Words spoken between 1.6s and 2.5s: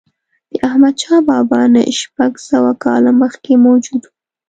نه شپږ